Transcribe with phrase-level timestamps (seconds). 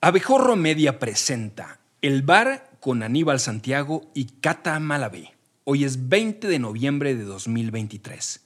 [0.00, 5.34] Abejorro Media presenta El Bar con Aníbal Santiago y Cata Malabé.
[5.64, 8.40] Hoy es 20 de noviembre de 2023.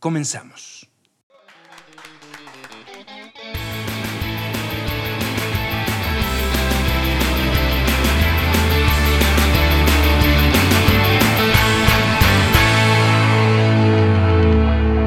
[0.00, 0.88] Comenzamos.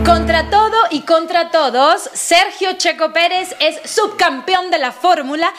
[0.05, 5.53] Contra todo y contra todos, Sergio Checo Pérez es subcampeón de la Fórmula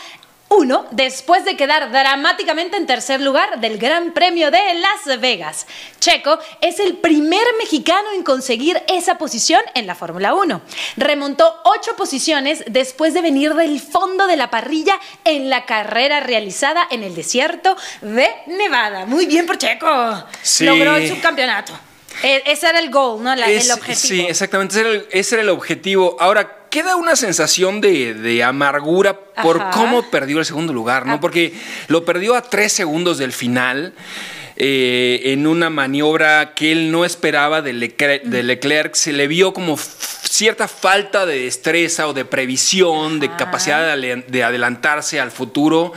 [0.53, 5.67] 1 después de quedar dramáticamente en tercer lugar del Gran Premio de Las Vegas.
[6.01, 10.61] Checo es el primer mexicano en conseguir esa posición en la Fórmula 1.
[10.97, 16.85] Remontó ocho posiciones después de venir del fondo de la parrilla en la carrera realizada
[16.91, 19.07] en el desierto de Nevada.
[19.07, 20.25] Muy bien por Checo.
[20.43, 20.65] Sí.
[20.65, 21.73] Logró el subcampeonato.
[22.25, 23.35] E- Ese era el goal, ¿no?
[23.37, 23.97] La- Es- el objetivo.
[24.01, 24.75] Sí, exactamente.
[24.75, 26.17] Ese era, el, ese era el objetivo.
[26.19, 31.15] Ahora, queda una sensación de, de amargura por cómo perdió el segundo lugar, ¿no?
[31.15, 31.21] Ah.
[31.21, 31.53] Porque
[31.89, 33.93] lo perdió a tres segundos del final.
[34.63, 39.55] eh, en una maniobra que él no esperaba de Leclerc, de Leclerc, se le vio
[39.55, 45.95] como cierta falta de destreza o de previsión, de capacidad de, de adelantarse al futuro.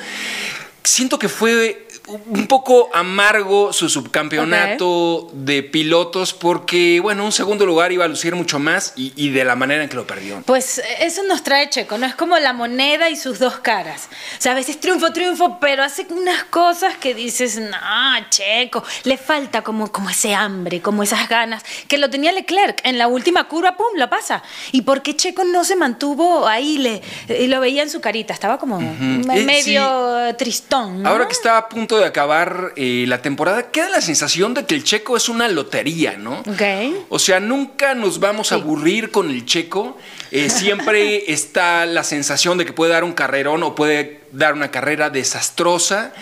[0.81, 7.91] Siento que fue un poco amargo su subcampeonato de pilotos porque, bueno, un segundo lugar
[7.91, 10.41] iba a lucir mucho más y, y de la manera en que lo perdió.
[10.45, 12.05] Pues eso nos trae Checo, ¿no?
[12.05, 14.09] Es como la moneda y sus dos caras.
[14.37, 17.77] O sea, a veces triunfo, triunfo, pero hace unas cosas que dices, no,
[18.29, 22.81] Checo, le falta como, como ese hambre, como esas ganas, que lo tenía Leclerc.
[22.83, 24.43] En la última curva, pum, lo pasa.
[24.71, 26.77] ¿Y por qué Checo no se mantuvo ahí?
[26.79, 27.01] Le,
[27.39, 31.03] y lo veía en su carita, estaba como Eh, medio tristón.
[31.03, 31.09] ¿no?
[31.09, 34.75] Ahora que está a punto de acabar eh, la temporada, queda la sensación de que
[34.75, 36.39] el checo es una lotería, ¿no?
[36.39, 36.61] Ok.
[37.09, 39.97] O sea, nunca nos vamos a aburrir con el checo.
[40.31, 44.71] Eh, siempre está la sensación de que puede dar un carrerón o puede dar una
[44.71, 46.13] carrera desastrosa.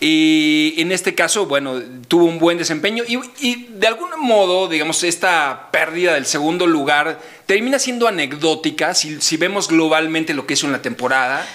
[0.00, 5.02] Y en este caso, bueno, tuvo un buen desempeño y, y de algún modo, digamos,
[5.02, 10.66] esta pérdida del segundo lugar termina siendo anecdótica si, si vemos globalmente lo que hizo
[10.66, 11.46] en la temporada.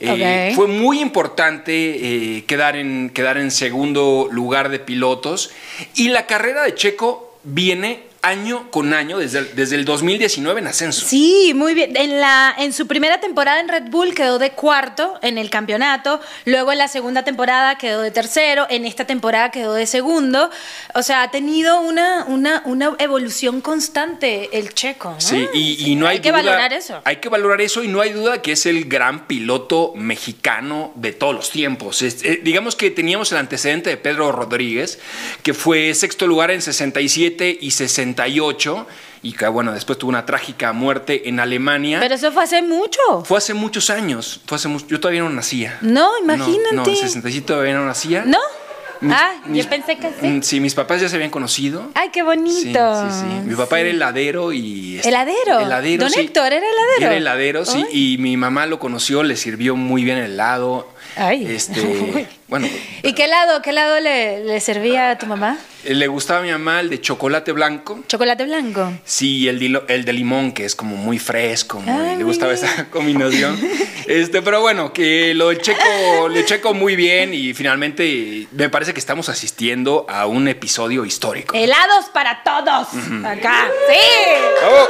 [0.00, 0.52] Eh.
[0.54, 1.72] Fue muy importante
[2.36, 5.50] eh, quedar, en, quedar en segundo lugar de pilotos.
[5.94, 10.66] Y la carrera de Checo viene año con año, desde el, desde el 2019 en
[10.66, 11.06] ascenso.
[11.06, 11.96] Sí, muy bien.
[11.96, 16.20] En, la, en su primera temporada en Red Bull quedó de cuarto en el campeonato,
[16.44, 20.50] luego en la segunda temporada quedó de tercero, en esta temporada quedó de segundo.
[20.94, 25.12] O sea, ha tenido una, una, una evolución constante el checo.
[25.12, 25.20] ¿no?
[25.20, 27.00] Sí, y, y no hay, que duda- valorar eso.
[27.04, 31.12] Hay que valorar eso y no hay duda que es el gran piloto mexicano de
[31.12, 32.02] todos los tiempos.
[32.02, 34.98] Es- eh, digamos que teníamos el antecedente de Pedro Rodríguez,
[35.42, 37.70] que fue sexto lugar en 67 y
[38.14, 38.86] 68
[39.22, 41.98] y que bueno, después tuvo una trágica muerte en Alemania.
[42.00, 43.00] Pero eso fue hace mucho.
[43.24, 44.40] Fue hace muchos años.
[44.46, 45.78] Fue hace yo todavía no nacía.
[45.82, 46.74] No, No, imagínate.
[46.76, 48.24] No, en 67 todavía no nacía.
[48.24, 48.38] ¿No?
[49.02, 50.26] Mis- ah, mis- yo pensé que sí.
[50.26, 51.90] Mm, Sí, mis papás ya se habían conocido.
[51.94, 52.52] Ay, qué bonito.
[52.58, 53.48] Sí, sí, sí.
[53.48, 53.80] Mi papá Sí.
[53.80, 54.96] era heladero y...
[54.96, 55.60] este, ¿Heladero?
[55.60, 56.20] Heladero, ¿Don sí.
[56.20, 57.06] Héctor era heladero?
[57.06, 57.82] Era heladero, sí.
[57.90, 58.14] Ay.
[58.14, 60.86] Y mi mamá lo conoció, le sirvió muy bien el helado.
[61.16, 61.46] Ay.
[61.46, 62.68] Este, bueno,
[63.02, 65.56] ¿Y qué helado, qué helado le, le servía a tu mamá?
[65.84, 68.00] Le gustaba a mi mamá el de chocolate blanco.
[68.06, 68.92] ¿Chocolate blanco?
[69.04, 72.24] Sí, el de, lo- el de limón, que es como muy fresco, muy- Ay, le
[72.24, 73.58] gustaba esa combinación.
[74.06, 79.00] Este, pero bueno, que lo checo, le checo muy bien y finalmente me parece que
[79.00, 81.54] estamos asistiendo a un episodio histórico.
[81.56, 82.88] Helados para todos.
[83.24, 83.68] Acá.
[83.88, 83.98] Sí.
[84.60, 84.86] ¡Bravo!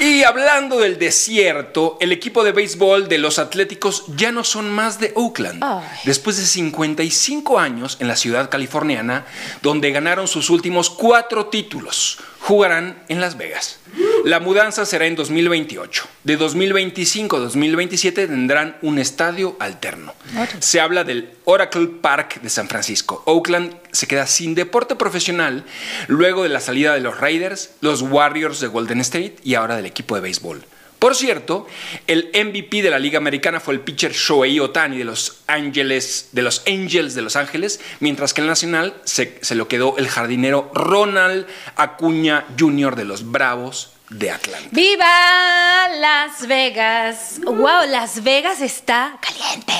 [0.00, 5.00] Y hablando del desierto, el equipo de béisbol de los Atléticos ya no son más
[5.00, 5.64] de Oakland.
[6.04, 9.26] Después de 55 años en la ciudad californiana,
[9.60, 13.80] donde ganaron sus últimos cuatro títulos, jugarán en Las Vegas.
[14.24, 16.08] La mudanza será en 2028.
[16.24, 20.14] De 2025 a 2027 tendrán un estadio alterno.
[20.58, 23.22] Se habla del Oracle Park de San Francisco.
[23.26, 25.64] Oakland se queda sin deporte profesional
[26.08, 29.86] luego de la salida de los Raiders, los Warriors de Golden State y ahora del
[29.86, 30.64] equipo de béisbol.
[30.98, 31.68] Por cierto,
[32.08, 36.42] el MVP de la Liga Americana fue el pitcher Shohei Otani de los Ángeles, de
[36.42, 40.72] los Angels de Los Ángeles, mientras que el Nacional se, se lo quedó el jardinero
[40.74, 42.96] Ronald Acuña Jr.
[42.96, 44.68] de los Bravos de Atlanta.
[44.72, 47.40] ¡Viva Las Vegas!
[47.44, 47.86] ¡Wow!
[47.88, 49.72] Las Vegas está caliente.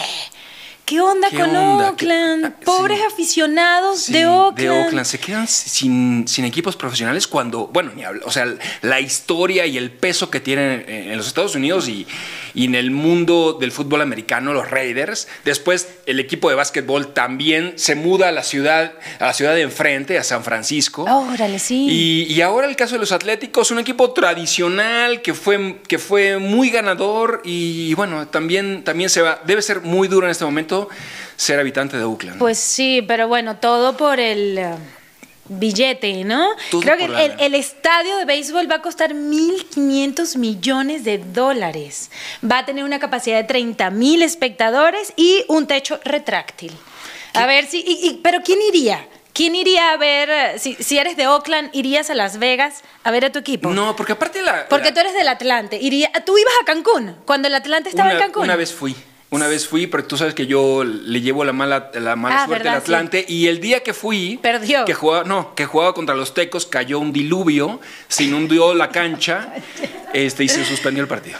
[0.84, 1.84] ¿Qué onda ¿Qué con onda?
[1.96, 2.44] ¿Qué- Oakland?
[2.46, 3.04] ah, Pobres sí.
[3.12, 4.56] aficionados Sí, de Oakland.
[4.58, 5.06] de Oakland.
[5.06, 8.46] Se quedan sin, sin equipos profesionales cuando, bueno, ni habla, o sea,
[8.80, 12.06] la historia y el peso que tienen en los Estados Unidos y,
[12.54, 15.28] y en el mundo del fútbol americano, los Raiders.
[15.44, 19.62] Después el equipo de básquetbol también se muda a la ciudad, a la ciudad de
[19.62, 21.04] enfrente, a San Francisco.
[21.04, 21.86] Órale, sí.
[21.88, 26.38] Y, y ahora el caso de los Atléticos, un equipo tradicional que fue, que fue
[26.38, 30.88] muy ganador y bueno, también, también se va, debe ser muy duro en este momento
[31.36, 32.38] ser habitante de Oakland.
[32.38, 34.74] Pues sí, pero bueno, todo por el eh,
[35.48, 36.48] billete, ¿no?
[36.70, 37.04] Todo Creo que
[37.38, 42.10] el, estadio de béisbol va a costar 1.500 millones de dólares.
[42.48, 46.72] Va a tener una capacidad de 30 mil espectadores y un techo retráctil.
[47.34, 47.78] A ver si...
[47.80, 49.06] y- y- pero ¿quién iría?
[49.32, 53.10] ¿Quién iría a ver, eh, si, si eres de Oakland, irías a Las Vegas a
[53.12, 53.70] ver a tu equipo?
[53.70, 54.66] no, porque aparte la...
[54.68, 55.76] Porque la- tú eres del Atlante.
[55.80, 58.42] Iría, tú ibas a Cancún, cuando el Atlante estaba una, en Cancún.
[58.44, 58.96] una vez fui.
[59.30, 62.46] Una vez fui, pero tú sabes que yo le llevo la mala, la mala Ah,
[62.46, 63.26] suerte al Atlante.
[63.28, 64.38] Y el día que fui.
[64.42, 64.86] Perdió.
[64.86, 67.78] Que jugaba, no, que jugaba contra los Tecos, cayó un diluvio,
[68.08, 69.52] se inundó la cancha
[70.14, 71.38] este, y se suspendió el partido.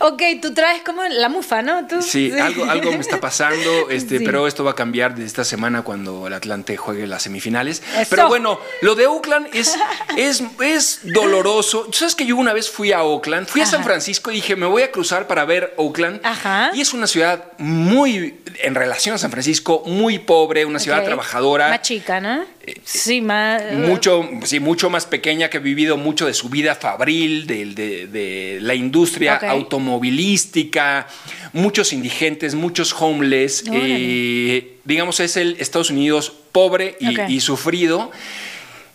[0.00, 1.86] Ok, tú traes como la mufa, ¿no?
[1.86, 4.24] Tú- Sí, algo, algo me está pasando, este, Sí.
[4.24, 7.82] pero esto va a cambiar desde esta semana cuando el Atlante juegue las semifinales.
[7.96, 8.06] Eso.
[8.10, 9.76] Pero bueno, lo de Oakland es,
[10.16, 11.84] es, es doloroso.
[11.86, 13.82] Tú sabes que yo una vez fui a Oakland, fui a San.
[13.84, 16.20] Francisco y dije, me voy a cruzar para ver Oakland.
[16.22, 16.70] Ajá.
[16.74, 21.68] Y es una ciudad muy, en relación a San Francisco, muy pobre, una ciudad trabajadora.
[21.70, 22.44] Más chica, ¿no?
[22.84, 23.62] Sí, más.
[23.72, 28.06] Mucho, sí, mucho más pequeña que ha vivido mucho de su vida fabril, de, de-
[28.06, 31.06] de la industria automovilística,
[31.52, 33.64] muchos indigentes, muchos homeless.
[33.72, 36.96] Eh, digamos, es el Estados Unidos pobre
[37.28, 38.10] y sufrido.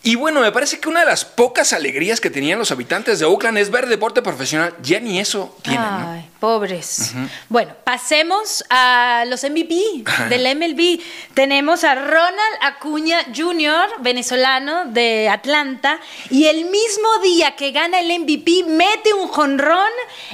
[0.05, 3.25] Y bueno, me parece que una de las pocas alegrías que tenían los habitantes de
[3.25, 4.75] Oakland es ver deporte profesional.
[4.83, 6.27] Ya ni eso tienen, ¿no?
[6.43, 7.13] Pobres.
[7.47, 10.99] Bueno, pasemos a los MVP del MLB.
[11.33, 18.19] Tenemos a Ronald Acuña Jr., venezolano de Atlanta, y el mismo día que gana el
[18.19, 19.87] MVP mete un jonrón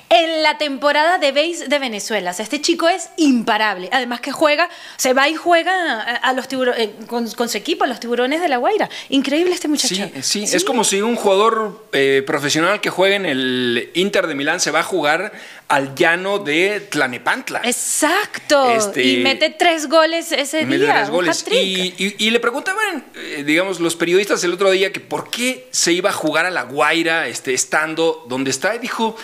[0.10, 2.32] en la temporada de base de Venezuela.
[2.32, 3.88] O sea, este chico es imparable.
[3.92, 4.68] Además que juega,
[4.98, 8.48] se va y juega a, los eh, con, con su equipo, a los tiburones de
[8.48, 8.90] la Guaira.
[9.10, 9.94] Increíble este muchacho.
[9.94, 14.34] Sí, sí, es como si un jugador eh, profesional que juega en el Inter de
[14.34, 15.34] Milán se va a jugar
[15.70, 17.62] al llano de Tlanepantla.
[17.64, 18.72] Exacto.
[18.72, 20.94] Este- y mete tres goles ese mete día.
[20.96, 21.46] tres goles.
[21.52, 25.94] y- y le preguntaban, eh, digamos, los periodistas el otro día que por qué se
[25.94, 28.74] iba a jugar a La Guaira este, estando donde está.
[28.76, 29.16] Y dijo,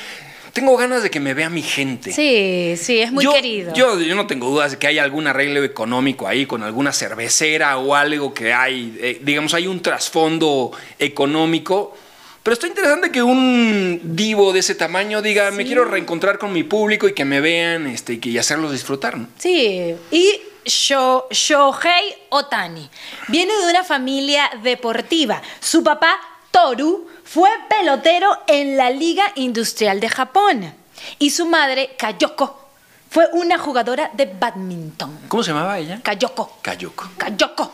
[0.54, 2.12] tengo ganas de que me vea mi gente.
[2.14, 3.74] Sí, sí, es muy yo, querido.
[3.74, 7.78] Yo, yo no tengo dudas de que hay algún arreglo económico ahí con alguna cervecera
[7.80, 11.98] o algo que hay, eh, digamos, hay un trasfondo económico.
[12.46, 16.62] Pero está interesante que un divo de ese tamaño diga, me quiero reencontrar con mi
[16.64, 19.18] público y que me vean este, y, que, y hacerlos disfrutar.
[19.18, 19.26] ¿no?
[19.40, 22.88] Sí, y Sho- Shohei Otani
[23.30, 25.42] viene de una familia deportiva.
[25.60, 26.20] Su papá,
[26.52, 30.72] Toru, fue pelotero en la Liga Industrial de Japón.
[31.18, 32.70] Y su madre, Kayoko,
[33.10, 35.22] fue una jugadora de badminton.
[35.30, 36.00] ¿Cómo se llamaba ella?
[36.04, 36.60] Kayoko.
[36.62, 37.10] Kayoko.
[37.18, 37.72] Kayoko.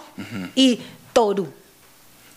[0.56, 0.80] Y
[1.12, 1.52] Toru.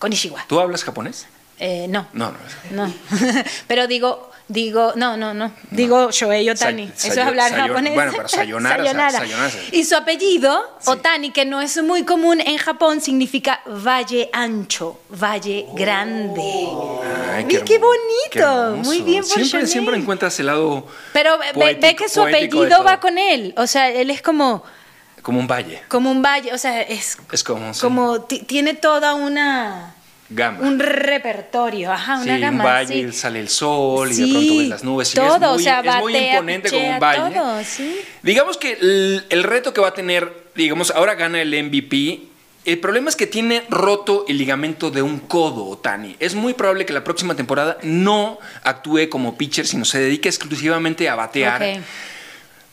[0.00, 0.44] Konishiwa.
[0.48, 1.28] ¿Tú hablas japonés?
[1.66, 2.06] Eh, no.
[2.12, 2.86] No, no.
[2.86, 2.92] No,
[3.66, 6.88] pero digo, digo, no, no, no, digo Shohei Otani.
[6.94, 7.94] Sa- Eso es hablar japonés.
[7.94, 9.18] bueno, pero sayonara, sa- Sayonara.
[9.18, 9.54] sayonara.
[9.72, 15.64] Y su apellido, Otani, que no es muy común en Japón, significa valle ancho, valle
[15.72, 16.68] grande.
[17.34, 18.76] Ay, qué hermo- bonito.
[18.84, 19.66] Muy bien por Siempre, Shohei.
[19.66, 23.54] siempre encuentras el lado Pero poético- ve que su apellido va con él.
[23.56, 24.62] O sea, él es como,
[25.22, 25.82] Como un valle.
[25.88, 26.52] como un valle.
[26.52, 29.94] O sea, es Es como, sí, como ti- tiene toda una
[30.34, 30.60] gama.
[30.60, 32.64] un repertorio, ajá, Sí, una gama.
[32.64, 33.18] un valle, sí.
[33.18, 35.12] sale el sol y de Sí, pronto ves las nubes.
[35.12, 37.34] todo, es muy, o sea, es muy imponente como un valle.
[37.34, 37.98] todo, sí.
[38.22, 42.20] Digamos que el, el reto que va a tener, digamos, ahora gana el MVP.
[42.64, 46.16] El problema es que tiene roto el ligamento de un codo, Otani.
[46.18, 51.08] Es muy probable que la próxima temporada no actúe como pitcher, sino se dedique exclusivamente
[51.10, 51.62] a batear.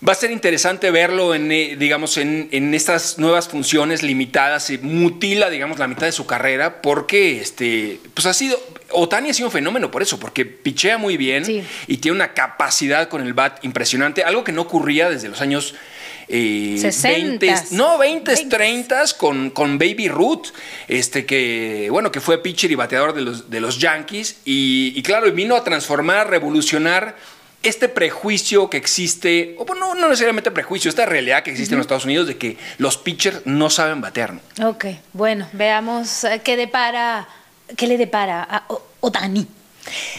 [0.07, 4.65] Va a ser interesante verlo en, eh, digamos, en, en estas nuevas funciones limitadas.
[4.65, 9.33] Se mutila, digamos, la mitad de su carrera porque, este, pues ha sido, Otani ha
[9.35, 11.61] sido un fenómeno por eso, porque pichea muy bien Sí.
[11.85, 15.75] y tiene una capacidad con el bat impresionante, algo que no ocurría desde los años
[16.27, 17.03] eh, 60s.
[17.03, 18.49] 20, no, 20, 20s.
[18.49, 20.47] 30 con, con Baby Ruth,
[20.87, 25.03] este que, bueno, que fue pitcher y bateador de los, de los Yankees y, y
[25.03, 27.15] claro, vino a transformar, a revolucionar
[27.63, 31.85] este prejuicio que existe, o bueno, no necesariamente prejuicio, esta realidad que existe en los
[31.85, 34.33] Estados Unidos de que los pitchers no saben batear.
[34.57, 34.69] ¿no?
[34.69, 37.27] Ok, bueno, veamos eh, qué depara,
[37.77, 39.45] qué le depara a O- Otani.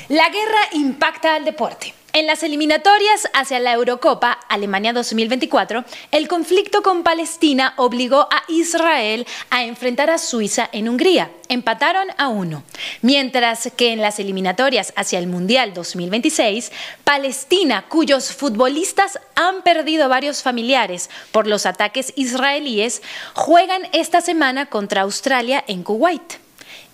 [0.08, 1.94] La guerra impacta al deporte.
[2.14, 9.26] En las eliminatorias hacia la Eurocopa Alemania 2024, el conflicto con Palestina obligó a Israel
[9.48, 11.30] a enfrentar a Suiza en Hungría.
[11.48, 12.64] Empataron a uno.
[13.00, 16.70] Mientras que en las eliminatorias hacia el Mundial 2026,
[17.02, 23.00] Palestina, cuyos futbolistas han perdido varios familiares por los ataques israelíes,
[23.32, 26.41] juegan esta semana contra Australia en Kuwait.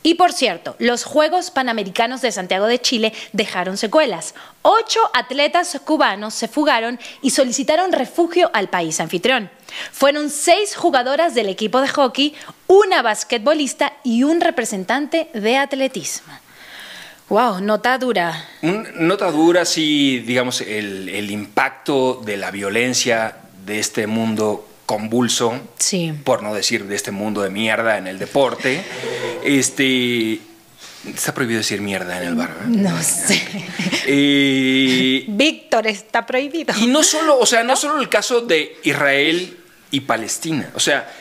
[0.09, 4.35] Y por cierto, los Juegos Panamericanos de Santiago de Chile dejaron secuelas.
[4.63, 9.51] Ocho atletas cubanos se fugaron y solicitaron refugio al país anfitrión.
[9.93, 12.35] Fueron seis jugadoras del equipo de hockey,
[12.69, 16.33] una basquetbolista y un representante de atletismo.
[17.29, 18.49] Wow, nota dura.
[18.63, 23.37] nota dura, sí, digamos, el, el impacto de la violencia
[23.67, 25.61] de este mundo convulso,
[26.25, 28.83] por no decir de este mundo de mierda en el deporte.
[29.45, 30.41] Este,
[31.07, 32.51] Está prohibido decir mierda en el bar.
[32.67, 33.41] No sé.
[34.11, 36.73] Eh, Víctor, está prohibido.
[36.79, 39.59] Y no solo, o sea, no solo el caso de Israel
[39.91, 40.71] y Palestina.
[40.75, 41.13] O sea,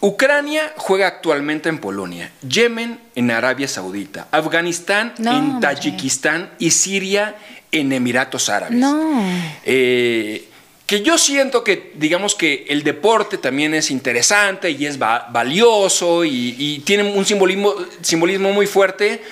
[0.00, 7.36] Ucrania juega actualmente en Polonia, Yemen en Arabia Saudita, Afganistán en Tayikistán y Siria
[7.70, 8.76] en Emiratos Árabes.
[8.76, 9.22] No.
[9.64, 10.51] Eh,
[10.92, 16.82] que yo siento que, digamos que el deporte también es interesante y es valioso y,
[16.84, 19.22] tiene un simbolismo, simbolismo muy fuerte,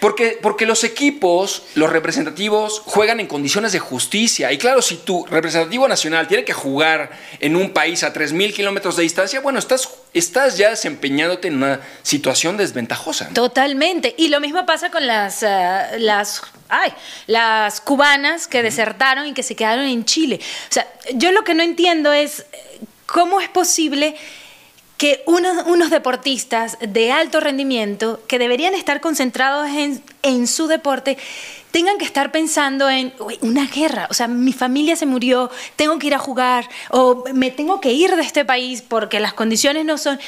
[0.00, 4.50] porque, porque los equipos, los representativos, juegan en condiciones de justicia.
[4.50, 8.96] Y claro, si tu representativo nacional tiene que jugar en un país a 3.000 kilómetros
[8.96, 13.28] de distancia, bueno, estás, estás ya desempeñándote en una situación desventajosa.
[13.34, 14.14] Totalmente.
[14.16, 16.92] Y lo mismo pasa con las, eh, las, ay,
[17.26, 20.40] las cubanas que desertaron y que se quedaron en Chile.
[20.70, 24.16] O sea, yo lo que no entiendo es eh, cómo es posible
[25.00, 29.66] que unos, deportistas de alto rendimiento que deberían estar concentrados
[30.22, 31.16] en, su deporte
[31.70, 36.08] tengan que estar pensando en una guerra, o sea, mi familia se murió, tengo que
[36.08, 39.96] ir a jugar o me tengo que ir de este país porque las condiciones no
[39.96, 40.20] son...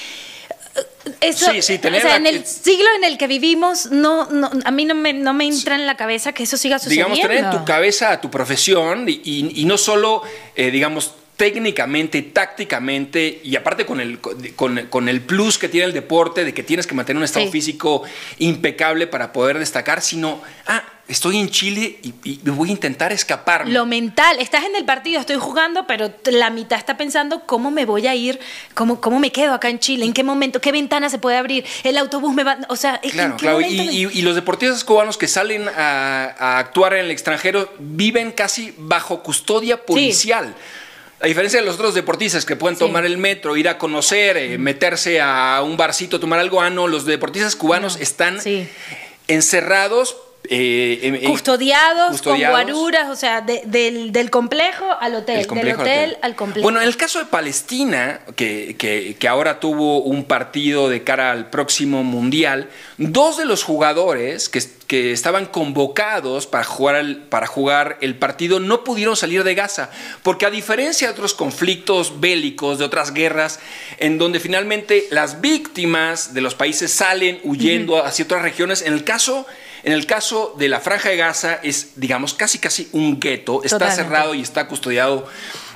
[1.20, 4.26] Eso, sí, sí, o sea, en el siglo en el que vivimos, no,
[4.64, 7.14] a mí no me, no me entra en la cabeza que eso siga sucediendo.
[7.14, 10.22] Digamos, tener en tu cabeza a tu profesión y, no solo,
[10.56, 11.12] eh, digamos,
[11.42, 16.62] técnicamente, tácticamente y aparte con el, con, el plus que tiene el deporte de que
[16.62, 18.04] tienes que mantener un estado físico
[18.38, 23.66] impecable para poder destacar, sino, ah, estoy en Chile y, voy a intentar escapar.
[23.66, 27.86] Lo mental, estás en el partido, estoy jugando, pero la mitad está pensando cómo me
[27.86, 28.38] voy a ir,
[28.74, 31.64] cómo, cómo me quedo acá en Chile, en qué momento, qué ventana se puede abrir,
[31.82, 33.60] el autobús me va, o sea, claro, claro.
[33.60, 39.84] Y, los deportistas cubanos que salen a, actuar en el extranjero viven casi bajo custodia
[39.84, 40.54] policial.
[41.22, 44.58] A diferencia de los otros deportistas que pueden tomar el metro, ir a conocer, eh,
[44.58, 48.40] meterse a un barcito, tomar algo, ah, no, los deportistas cubanos están
[49.28, 50.16] encerrados
[50.54, 56.62] eh, custodiados, con guaruras, o sea, del, complejo al hotel, del hotel, al complejo.
[56.62, 58.76] Bueno, en el caso de Palestina, que,
[59.18, 62.68] que, ahora tuvo un partido de cara al próximo Mundial,
[62.98, 68.60] dos de los jugadores que, que estaban convocados para jugar, el, para jugar el partido
[68.60, 69.90] no pudieron salir de Gaza,
[70.22, 73.58] porque a diferencia de otros conflictos bélicos, de otras guerras,
[73.96, 79.04] en donde finalmente las víctimas de los países salen huyendo hacia otras regiones, en el
[79.04, 79.46] caso
[79.84, 83.90] en el caso de la Franja de Gaza es, digamos, casi casi un gueto, está
[83.90, 85.26] cerrado y está custodiado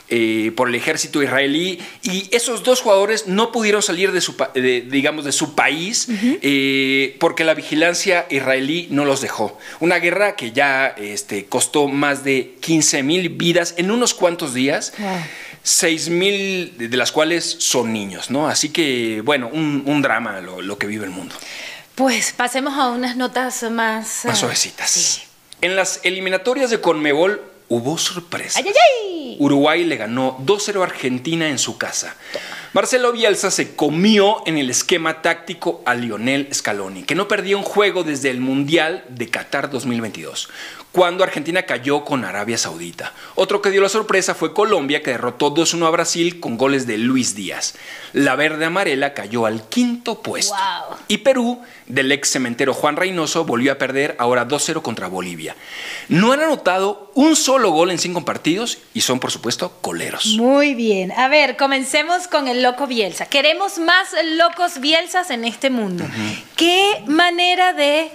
[0.08, 5.24] eh, por el ejército israelí y esos dos jugadores no pudieron salir de su, digamos,
[5.24, 6.06] de su país
[6.42, 9.58] eh, porque la vigilancia israelí no los dejó.
[9.80, 14.92] Una guerra que ya este, costó más de 15 mil vidas en unos cuantos días.
[15.64, 18.46] seis mil de las cuales son niños, ¿no?
[18.46, 21.34] Así que, bueno, un, drama lo que vive el mundo.
[21.96, 24.26] Pues pasemos a unas notas más...
[24.26, 25.22] Más eh, suavecitas.
[25.62, 28.60] En las eliminatorias de Conmebol hubo sorpresa.
[29.38, 32.14] Uruguay le ganó 2-0 a Argentina en su casa.
[32.76, 37.62] Marcelo Bielsa se comió en el esquema táctico a Lionel Scaloni, que no perdía un
[37.62, 40.50] juego desde el Mundial de Qatar 2022
[40.96, 43.12] cuando Argentina cayó con Arabia Saudita.
[43.34, 46.96] Otro que dio la sorpresa fue Colombia, que derrotó 2-1 a Brasil con goles de
[46.96, 47.74] Luis Díaz.
[48.14, 50.56] La verde amarela cayó al quinto puesto.
[51.06, 55.54] Y Perú, del ex cementero Juan Reynoso, volvió a perder ahora 2-0 contra Bolivia.
[56.08, 60.24] No han anotado un solo gol en cinco partidos y son, por supuesto, coleros.
[60.38, 61.12] Muy bien.
[61.12, 63.26] A ver, comencemos con el loco Bielsa.
[63.26, 66.04] Queremos más locos Bielsas en este mundo.
[66.56, 68.10] ¿Qué manera de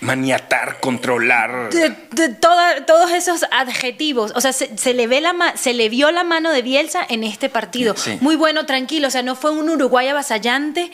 [0.00, 1.70] maniatar, controlar.
[1.70, 4.32] De, todos esos adjetivos.
[4.34, 7.48] O sea, se, le ve la se le vio la mano de Bielsa en este
[7.48, 7.94] partido.
[8.20, 9.08] Muy bueno, tranquilo.
[9.08, 10.90] O sea, no fue un Uruguay avasallante,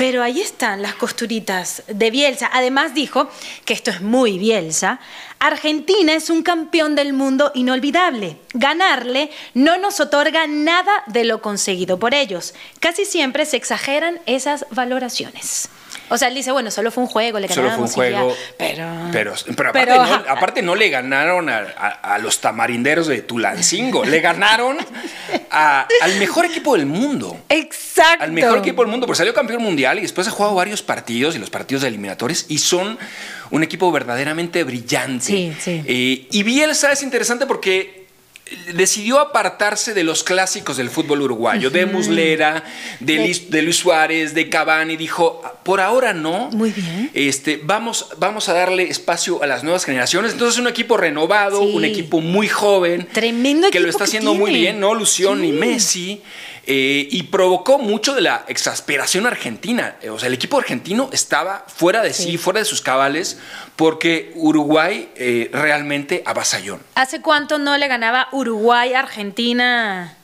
[0.00, 2.48] Pero ahí están las costuritas de Bielsa.
[2.54, 3.28] Además dijo,
[3.66, 4.98] que esto es muy Bielsa,
[5.38, 8.38] Argentina es un campeón del mundo inolvidable.
[8.54, 12.54] Ganarle no nos otorga nada de lo conseguido por ellos.
[12.78, 15.68] Casi siempre se exageran esas valoraciones.
[16.10, 18.18] O sea, él dice, bueno, solo fue un juego, le Solo ganamos fue un ya.
[18.18, 18.36] juego.
[18.58, 23.06] pero, Pero, pero aparte, pero, no, aparte no le ganaron a, a- a los tamarinderos
[23.06, 24.04] de Tulancingo.
[24.04, 24.76] le ganaron
[25.50, 27.38] a- al mejor equipo del mundo.
[27.48, 28.24] Exacto.
[28.24, 31.36] Al mejor equipo del mundo, porque salió campeón mundial y después ha jugado varios partidos
[31.36, 32.98] y los partidos de eliminatorios y son
[33.50, 35.24] un equipo verdaderamente brillante.
[35.26, 35.82] Sí, sí.
[35.86, 37.99] Eh, y Bielsa es interesante porque
[38.72, 42.64] decidió apartarse de los clásicos del fútbol uruguayo, de Muslera,
[43.00, 46.50] de, De- Luis, de Luis Suárez, de Cavani, dijo, por ahora no.
[46.52, 47.10] Muy bien.
[47.14, 50.32] Este, vamos, vamos a darle espacio a las nuevas generaciones.
[50.32, 51.72] Entonces, un equipo renovado, Sí.
[51.74, 53.06] un equipo muy joven.
[53.12, 54.94] Tremendo Que lo está haciendo muy bien, ¿no?
[54.94, 55.52] Lución y Sí.
[55.52, 56.22] Messi.
[56.66, 59.96] Eh, y provocó mucho de la exasperación argentina.
[60.02, 62.38] Eh, O sea, el equipo argentino estaba fuera de sí, Sí.
[62.38, 63.38] fuera de sus cabales,
[63.76, 66.78] porque Uruguay eh, realmente avasalló.
[66.94, 70.16] ¿Hace cuánto no le ganaba Uruguay, Argentina?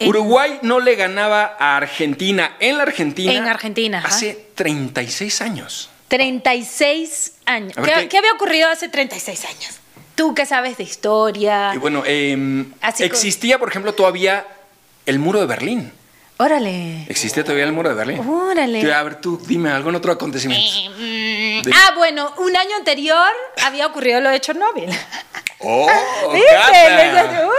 [0.00, 3.32] en- Uruguay no le ganaba a Argentina en la Argentina.
[3.32, 4.08] En Argentina, ajá.
[4.08, 5.90] Hace 36 años.
[6.08, 7.78] 36 años.
[7.78, 9.78] A ¿Qué, ¿qué- qué había ocurrido hace 36 años?
[10.14, 11.72] Tú que sabes de historia.
[11.74, 14.46] Y bueno, eh, co- existía, por ejemplo, todavía
[15.06, 15.92] el muro de Berlín.
[16.36, 17.04] Órale.
[17.08, 18.28] ¿Existía todavía el muro de Berlín?
[18.28, 18.92] Órale.
[18.92, 20.66] A ver, tú dime algún otro acontecimiento.
[21.00, 23.28] De- Ah, bueno, un año anterior
[23.64, 24.90] había ocurrido lo de Chernobyl.
[25.60, 25.86] ¡Oh,
[26.32, 26.48] ¿Viste?
[27.44, 27.50] ¡Uh!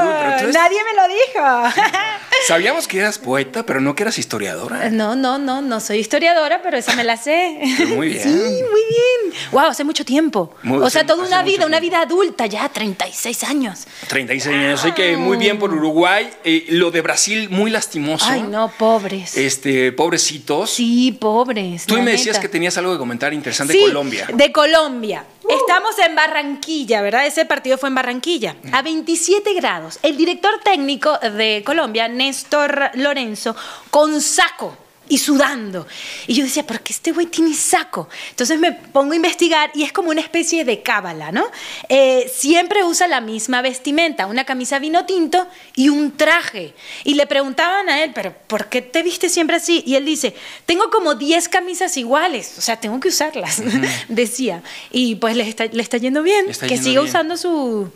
[0.00, 1.82] Tú, pero tú eres- Nadie me lo dijo.
[2.46, 4.90] Sabíamos que eras poeta, pero no que eras historiadora.
[4.90, 7.60] No, no, no, no soy historiadora, pero esa me la sé.
[7.78, 8.22] Pero muy bien.
[8.22, 9.40] Sí, muy bien.
[9.52, 10.54] Wow, hace mucho tiempo.
[10.62, 13.86] Muy- o sea, hace- toda una vida, una vida adulta, ya 36 años.
[14.08, 14.80] 36 años.
[14.80, 16.28] Así que muy bien por Uruguay.
[16.44, 18.26] Eh, lo de Brasil, muy lastimoso.
[18.28, 19.36] Ay, no, pobres.
[19.36, 20.70] Este, pobrecitos.
[20.70, 21.86] Sí, pobres.
[21.86, 24.28] Tú me decías que tenías algo que comentar interesante Sí, de Colombia.
[24.32, 25.24] De Colombia.
[25.48, 27.26] Estamos en Barranquilla, ¿verdad?
[27.26, 28.56] Ese partido fue en Barranquilla.
[28.72, 29.98] A 27 grados.
[30.02, 33.56] El director técnico de Colombia, Néstor Lorenzo,
[33.90, 34.76] con saco
[35.12, 35.86] y sudando.
[36.26, 38.08] Y yo decía, ¿por qué este güey tiene saco?
[38.30, 41.44] Entonces me pongo a investigar y es como una especie de cábala, ¿no?
[41.90, 46.72] Eh, siempre usa la misma vestimenta, una camisa vino tinto y un traje.
[47.04, 49.82] Y le preguntaban a él, ¿pero por qué te viste siempre así?
[49.86, 53.62] Y él dice, tengo como 10 camisas iguales, o sea, tengo que usarlas,
[54.08, 54.62] decía.
[54.90, 57.10] Y pues le está, le está yendo bien, está que yendo siga bien.
[57.10, 57.92] usando su,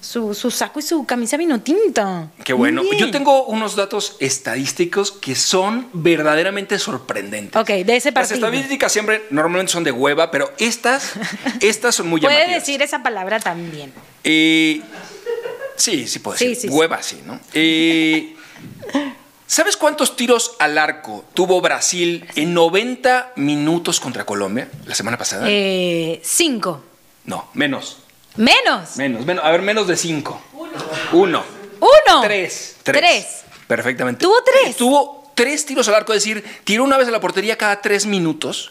[0.00, 2.30] su, su saco y su camisa vino tinto.
[2.44, 2.82] Qué bueno.
[2.96, 7.60] Yo tengo unos datos estadísticos que son verdaderamente sorprendentes.
[7.60, 8.46] Ok, de ese Las partido.
[8.46, 11.12] estadísticas siempre normalmente son de hueva, pero estas,
[11.60, 12.62] estas son muy Puede llamativas.
[12.62, 13.92] decir esa palabra también.
[14.24, 14.80] Eh,
[15.76, 16.54] sí, sí puede decir.
[16.56, 16.74] sí, sí.
[16.74, 17.40] Hueva, sí, ¿no?
[17.54, 18.34] Eh,
[19.46, 25.46] ¿Sabes cuántos tiros al arco tuvo Brasil en 90 minutos contra Colombia la semana pasada?
[25.48, 26.82] Eh, cinco.
[27.24, 27.98] No, menos.
[28.38, 28.96] Menos.
[28.96, 29.44] Menos, menos.
[29.44, 30.42] A ver, menos de 5.
[30.54, 30.70] Uno.
[31.12, 31.44] Uno.
[31.80, 32.22] Uno.
[32.22, 32.76] Tres.
[32.82, 33.42] Tres.
[33.66, 34.20] Perfectamente.
[34.20, 34.76] ¿Tuvo tres?
[34.76, 38.06] Tuvo tres tiros al arco, es decir, tiró una vez a la portería cada tres
[38.06, 38.70] minutos.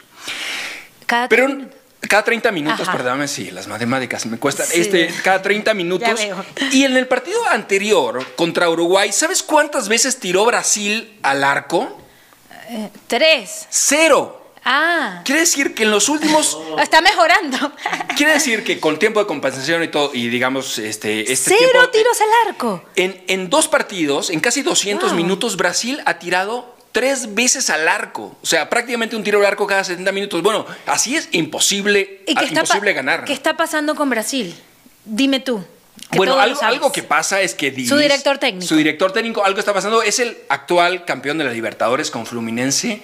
[1.05, 1.77] Cada Pero tres minutos.
[2.09, 2.91] cada 30 minutos, Ajá.
[2.97, 4.67] perdóname, sí, las matemáticas me cuestan.
[4.67, 4.81] Sí.
[4.81, 6.19] Este, cada 30 minutos.
[6.71, 11.97] Y en el partido anterior contra Uruguay, ¿sabes cuántas veces tiró Brasil al arco?
[12.69, 13.67] Eh, tres.
[13.69, 14.36] Cero.
[14.69, 15.21] Ah.
[15.23, 16.57] Quiere decir que en los últimos.
[16.81, 17.71] Está mejorando.
[18.17, 21.31] Quiere decir que con tiempo de compensación y todo, y digamos, este.
[21.31, 22.83] este Cero tiempo- tiros al arco.
[22.97, 25.17] En, en dos partidos, en casi 200 Wow.
[25.17, 28.35] minutos, Brasil ha tirado tres veces al arco.
[28.41, 30.41] O sea, prácticamente un tiro al arco cada 70 minutos.
[30.41, 33.23] Bueno, así es imposible, ¿Y ah, qué está, pa- imposible ganar.
[33.23, 34.53] ¿Qué está pasando con Brasil?
[35.05, 35.63] Dime tú.
[36.09, 38.65] Que Bueno, algo, que pasa es que Su director técnico.
[38.65, 40.01] Su director técnico, algo está pasando.
[40.01, 43.01] Es el actual campeón de la Libertadores con Fluminense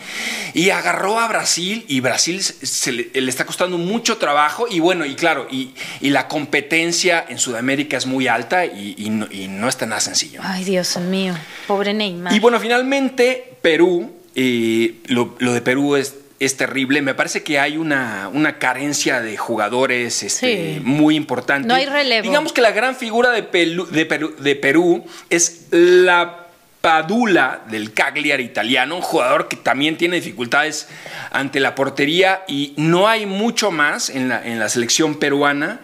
[0.54, 4.68] y agarró a Brasil y Brasil se, le, le está costando mucho trabajo.
[4.70, 9.10] Y bueno, y claro, y, y la competencia en Sudamérica es muy alta y, y
[9.10, 10.40] no, y no está nada sencillo.
[10.44, 11.36] Ay, Dios mío.
[11.68, 12.34] Pobre Neymar.
[12.34, 17.02] Y bueno, finalmente, Perú, eh, lo, lo de Perú es, es terrible.
[17.02, 20.82] Me parece que hay una, una carencia de jugadores este, Sí.
[20.84, 21.68] muy importante.
[21.68, 22.24] No hay relevo.
[22.28, 26.40] Digamos que la gran figura de, Pelu- de Perú, de Perú es la
[26.82, 30.90] Padula del Cagliari italiano, un jugador que también tiene dificultades
[31.32, 35.80] ante la portería y no hay mucho más en la, en la selección peruana.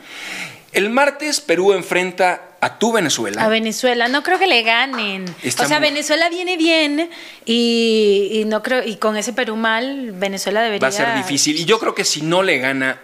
[0.73, 3.43] El martes Perú enfrenta a tu Venezuela.
[3.43, 5.25] A Venezuela, no creo que le ganen.
[5.43, 7.09] Está o sea, muy- Venezuela viene bien
[7.45, 11.57] y, y no creo y con ese Perú mal, Venezuela debería Va a ser difícil.
[11.59, 12.99] Y yo creo que si no le gana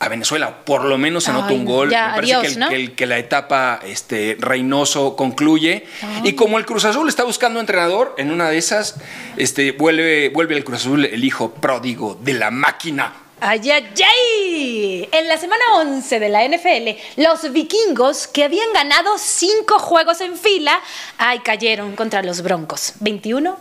[0.00, 1.90] a Venezuela, por lo menos se anota un gol.
[1.90, 2.68] ya, Me parece adiós, que, el- ¿no?
[2.68, 5.86] que el- que la etapa este, Reynoso concluye.
[6.22, 8.94] Y como el Cruz Azul está buscando entrenador, en una de esas
[9.36, 13.12] este, vuelve, vuelve el Cruz Azul el hijo pródigo de la máquina.
[13.40, 15.08] ¡Ay, ay, ay!
[15.12, 20.36] En la semana 11 de la NFL, los vikingos, que habían ganado cinco juegos en
[20.36, 20.76] fila,
[21.18, 23.56] ay, cayeron contra los Broncos, 21-20.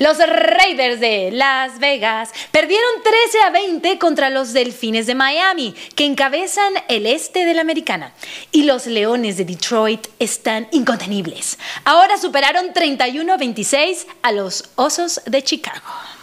[0.00, 6.04] Los Raiders de Las Vegas perdieron 13 a 20 contra los Delfines de Miami, que
[6.04, 8.12] encabezan el este de la Americana.
[8.52, 11.58] Y los Leones de Detroit están incontenibles.
[11.84, 16.19] Ahora superaron 31-26 a los Osos de Chicago.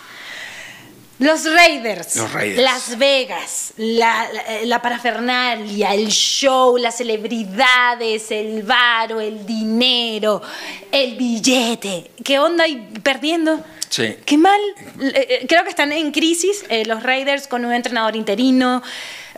[1.19, 2.61] Los Raiders, Los Raiders.
[2.61, 10.41] Las Vegas, la, la- la parafernalia, el show, las celebridades, el varo, el dinero,
[10.91, 12.11] el billete.
[12.23, 12.67] ¿Qué onda?
[12.67, 13.59] ¿Y perdiendo?
[13.89, 14.15] Sí.
[14.25, 14.59] Qué mal.
[15.01, 18.83] Eh, eh, Creo que están en crisis eh, los Raiders con un entrenador interino.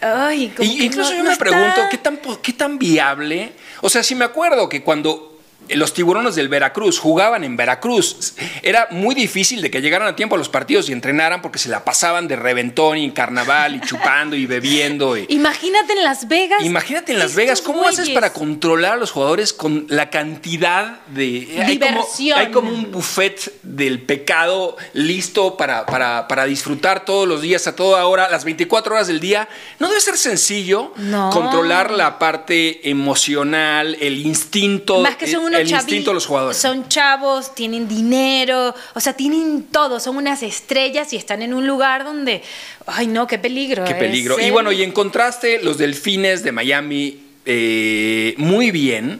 [0.01, 3.51] Ay, Y incluso no- yo no me está- pregunto, ¿qué tan, ¿qué tan viable?
[3.81, 5.28] O sea, sí me acuerdo que cuando
[5.75, 10.35] los tiburones del Veracruz jugaban en Veracruz, era muy difícil de que llegaran a tiempo
[10.35, 13.81] a los partidos y entrenaran porque se la pasaban de reventón y en carnaval y
[13.81, 15.17] chupando y bebiendo.
[15.17, 16.63] y- Imagínate en Las Vegas.
[16.63, 21.47] Imagínate en Las Vegas, ¿cómo haces para controlar a los jugadores con la cantidad de...
[21.65, 22.39] Hay como, Diversión.
[22.39, 27.75] hay como un buffet del pecado listo para, para, para disfrutar todos los días, a
[27.75, 29.47] toda hora, las 24 horas del día.
[29.79, 31.29] No debe ser sencillo No.
[31.31, 36.25] controlar la parte emocional, el instinto, Más que son unos el chavi- instinto de los
[36.25, 36.57] jugadores.
[36.57, 41.65] Son chavos, tienen dinero, o sea, tienen todo, son unas estrellas y están en un
[41.67, 42.41] lugar donde,
[42.87, 43.83] ay no, qué peligro.
[43.85, 44.39] Qué es peligro.
[44.39, 49.19] Y bueno, y en contraste, los delfines de Miami, eh, muy bien.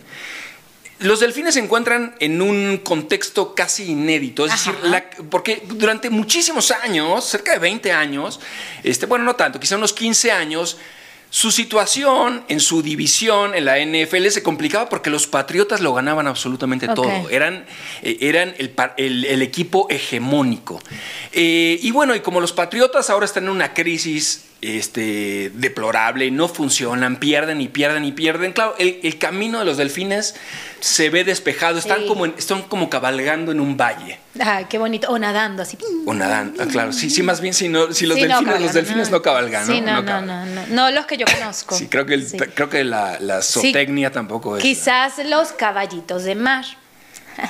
[1.00, 4.72] Los delfines se encuentran en un contexto casi inédito, es Ajá.
[4.74, 8.42] decir, la- porque durante muchísimos años, cerca de 20 años,
[8.84, 10.78] este, bueno, no tanto, quizá unos 15 años,
[11.32, 16.26] su situación en su división en la NFL se complicaba porque los Patriotas lo ganaban
[16.28, 17.30] absolutamente todo.
[17.30, 17.66] Eran,
[18.02, 18.56] eh, eran
[18.98, 20.82] el- el equipo hegemónico.
[21.32, 26.48] Eh, y bueno, y como los Patriotas ahora están en una crisis este, deplorable, no
[26.48, 30.36] funcionan, pierden y pierden y pierden, claro, el, el camino de los delfines
[30.80, 32.08] se ve despejado, están, Sí.
[32.08, 34.20] como en- están como cabalgando en un valle.
[34.40, 35.10] Ay, qué bonito.
[35.10, 35.78] O nadando así.
[36.06, 36.94] O nadando, ah, claro.
[36.94, 39.22] Sí, sí, más bien si, no, si los Sí, no delfines, cabalgan, los delfines no,
[39.22, 39.74] cabalgan, ¿no?
[39.74, 41.76] Sí, no, no, no, no, no, los que yo conozco.
[41.76, 44.62] Sí, creo que, el- creo que la, la zootecnia tampoco es.
[44.64, 46.66] Quizás los caballitos de mar.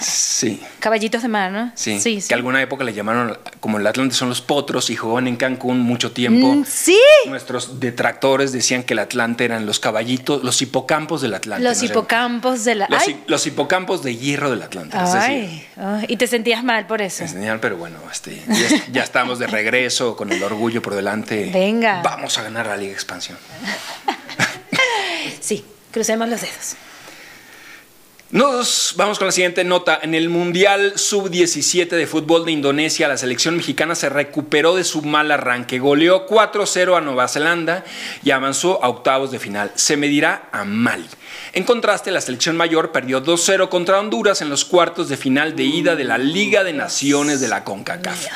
[0.02, 0.62] Sí.
[0.80, 1.71] Caballitos de mar, ¿no?
[1.75, 2.21] Sí, sí.
[2.28, 5.80] que alguna época le llamaron, como el Atlante son los potros y jugaban en Cancún
[5.80, 6.54] mucho tiempo.
[6.54, 6.97] Mm, sí.
[7.28, 11.63] Nuestros detractores decían que el Atlante eran los caballitos, los hipocampos del Atlante.
[11.63, 12.88] Los no hipocampos de la.
[12.89, 14.97] Los, hi- los hipocampos de hierro del Atlante.
[14.97, 17.23] ay, ay, y te sentías mal por eso.
[17.23, 21.49] enseñar, pero bueno, este, ya, ya estamos de regreso con el orgullo por delante.
[21.54, 22.02] Venga.
[22.04, 23.38] Vamos a ganar la Liga Expansión.
[25.41, 26.75] Sí, crucemos los dedos.
[28.32, 29.98] Nos vamos con la siguiente nota.
[30.04, 35.02] En el Mundial Sub-17 de fútbol de Indonesia, la selección mexicana se recuperó de su
[35.02, 35.80] mal arranque.
[35.80, 37.84] Goleó 4-0 a Nueva Zelanda
[38.24, 39.72] y avanzó a octavos de final.
[39.74, 41.08] Se medirá a Mali.
[41.54, 45.63] En contraste, la selección mayor perdió 2-0 contra Honduras en los cuartos de final de
[45.63, 48.28] ida de la Liga de Naciones de la CONCACAF.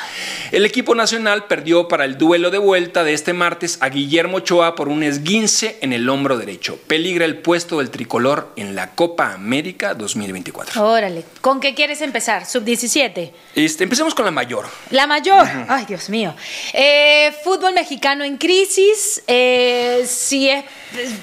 [0.52, 4.76] El equipo nacional perdió para el duelo de vuelta de este martes a Guillermo Ochoa
[4.76, 6.78] por un esguince en el hombro derecho.
[6.88, 10.84] Peligra el puesto del tricolor en la Copa América 2024.
[10.84, 11.26] Órale.
[11.42, 12.46] ¿Con qué quieres empezar?
[12.46, 13.32] Sub-17.
[13.56, 14.66] Este, empecemos con la mayor.
[14.92, 15.48] La mayor.
[15.68, 16.36] Ay, Dios mío.
[16.74, 19.22] Eh, fútbol mexicano en crisis.
[19.28, 20.66] Eh, si, es,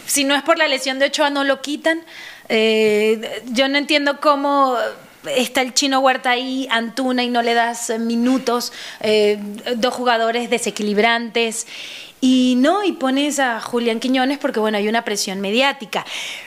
[0.07, 2.05] si no es por la lesión de Ochoa, no lo quitan.
[2.49, 4.77] Eh, yo no entiendo cómo
[5.25, 8.73] está el chino Huerta ahí, Antuna, y no le das minutos.
[9.01, 9.41] Eh,
[9.77, 11.67] dos jugadores desequilibrantes.
[12.21, 16.05] Y no, y pones a Julián Quiñones porque, bueno, hay una presión mediática.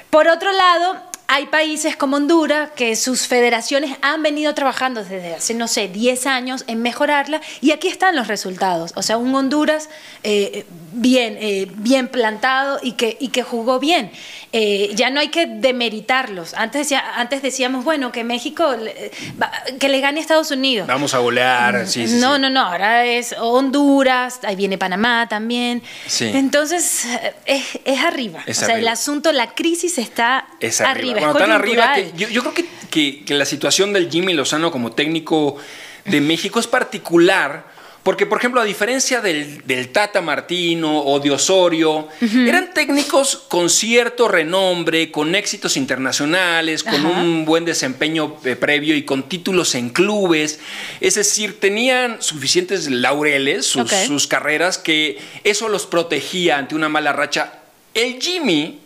[0.10, 1.02] Por otro lado,
[1.36, 6.28] hay países como Honduras que sus federaciones han venido trabajando desde hace, no sé, 10
[6.28, 8.92] años en mejorarla y aquí están los resultados.
[8.96, 9.90] O sea, un Honduras
[10.22, 14.12] eh, bien, eh, bien plantado y que, y que jugó bien.
[14.56, 16.54] Eh, ya no hay que demeritarlos.
[16.54, 19.10] Antes, decía, antes decíamos, bueno, que México, le-
[19.80, 20.86] que le gane a Estados Unidos.
[20.88, 21.88] Vamos a golear.
[21.88, 22.42] Sí, sí, no, sí.
[22.42, 25.82] no, no, ahora es Honduras, ahí viene Panamá también.
[26.06, 26.30] Sí.
[26.32, 27.06] Entonces,
[27.48, 28.44] es, es arriba.
[28.46, 31.14] Es o sea, el asunto, la crisis está Es arriba.
[31.14, 31.23] arriba.
[31.28, 34.34] Es Bueno, tan arriba que yo, yo creo que, que- que la situación del Jimmy
[34.34, 35.58] Lozano como técnico
[36.06, 37.72] de México es particular
[38.04, 43.70] Porque, por ejemplo, a diferencia del, del Tata Martino o de Osorio, eran técnicos con
[43.70, 47.22] cierto renombre, con éxitos internacionales, con Ajá.
[47.22, 50.60] un buen desempeño eh, previo y con títulos en clubes.
[51.00, 57.54] Es decir, tenían suficientes laureles, sus carreras, que eso los protegía ante una mala racha.
[57.94, 58.82] El Jimmy,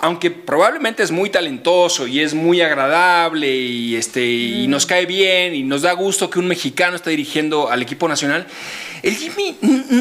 [0.00, 5.54] aunque probablemente es muy talentoso y es muy agradable y, este, y nos cae bien
[5.54, 8.46] y nos da gusto que un mexicano esté dirigiendo al equipo nacional,
[9.02, 9.56] el Jimmy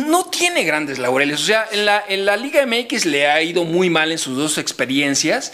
[0.08, 1.42] no tiene grandes laureles.
[1.42, 4.38] O sea, en la, en la Liga MX le ha ido muy mal en sus
[4.38, 5.54] dos experiencias.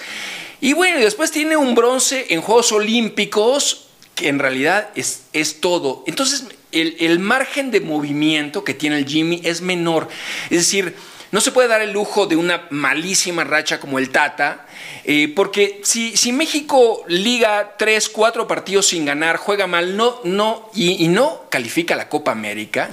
[0.60, 5.60] Y bueno, y después tiene un bronce en Juegos Olímpicos que en realidad es, es
[5.60, 6.04] todo.
[6.06, 10.08] Entonces, el, el margen de movimiento que tiene el Jimmy es menor.
[10.50, 10.96] Es decir,
[11.34, 14.66] no se puede dar el lujo de una malísima racha como el Tata,
[15.04, 20.70] eh, porque si, si México liga tres, cuatro partidos sin ganar, juega mal, no, no,
[20.76, 22.88] y, y no califica la Copa América,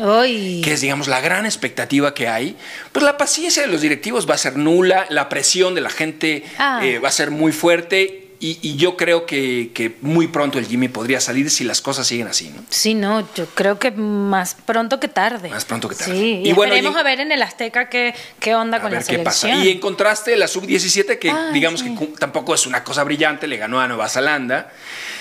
[0.65, 2.57] que es, digamos, la gran expectativa que hay,
[2.93, 6.43] pues la paciencia de los directivos va a ser nula, la presión de la gente
[6.59, 6.81] Ah.
[6.83, 8.30] eh, va a ser muy fuerte.
[8.43, 12.07] Y, y yo creo que, que muy pronto el Jimmy podría salir si las cosas
[12.07, 12.63] siguen así, ¿no?
[12.71, 15.51] Sí, no, yo creo que más pronto que tarde.
[15.51, 16.13] Más pronto que tarde.
[16.15, 18.81] Sí, y, Y bueno, esperemos y- a ver en el Azteca qué, qué onda A
[18.81, 19.41] con ver la qué pasa.
[19.41, 19.67] selección.
[19.67, 21.95] Y en contraste, la sub-17, que Ah, digamos sí.
[21.95, 24.73] que tampoco es una cosa brillante, le ganó a Nueva Zelanda.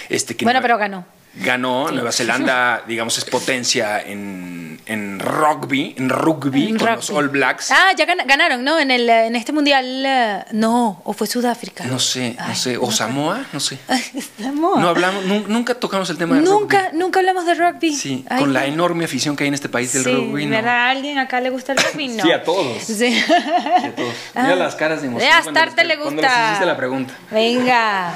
[0.07, 1.05] Este, que Bueno, pero ganó.
[1.35, 7.09] Ganó, Nueva Zelanda, digamos, es potencia en, en rugby, en rugby, En con los.
[7.11, 7.71] All Blacks.
[7.71, 8.79] Ah, ya gana- ganaron, ¿no?
[8.79, 10.03] En, el, en este mundial.
[10.05, 11.83] eh, No, o fue Sudáfrica.
[11.85, 12.77] No sé, no Ay, sé.
[12.77, 13.77] O Samoa, no sé.
[14.41, 14.81] Samoa.
[14.81, 16.97] No hablamos, nun- nunca tocamos el tema de Nunca, rugby.
[16.97, 17.93] nunca hablamos de rugby.
[17.95, 18.65] Sí, Ay, con la no.
[18.65, 20.45] enorme afición que hay en este país del sí, rugby.
[20.45, 20.51] no.
[20.55, 20.87] ¿verdad?
[20.87, 22.07] ¿A alguien acá le gusta el rugby?
[22.17, 22.23] No.
[22.23, 22.83] Sí, a todos.
[22.83, 22.95] Sí.
[22.95, 24.13] Sí, a todos.
[24.35, 24.55] Mira Ah.
[24.55, 25.29] las caras de emoción.
[25.29, 25.51] Ya, les- le
[25.97, 26.45] Cuando les gusta.
[26.47, 27.13] hiciste la pregunta.
[27.29, 28.13] Venga.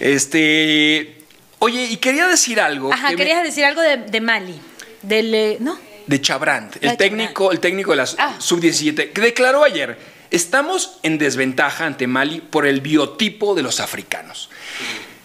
[0.00, 1.17] Este.
[1.60, 2.92] Oye, y quería decir algo.
[2.92, 4.60] Ajá, que me- querías decir algo de, de Mali.
[5.02, 5.34] Del.
[5.34, 5.78] eh, ¿No?
[6.06, 8.34] de Chabrant, el técnico, el técnico de la Ah.
[8.38, 9.98] sub-17, que declaró ayer,
[10.30, 14.48] estamos en desventaja ante Mali por el biotipo de los africanos.